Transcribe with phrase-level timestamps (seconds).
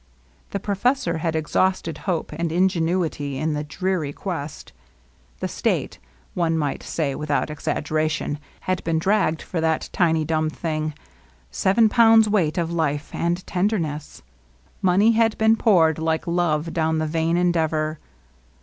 [0.49, 4.73] The professor had exhausted hope and ingenuity in the dreary quest.
[5.41, 5.99] The State^
[6.33, 10.95] one might say without exaggeration^ had been dragged for that tiny dumb thing,—
[11.51, 14.23] seven pounds' weight of life and tenderness.
[14.81, 17.99] Money had been poured like love upon the vain endeavor.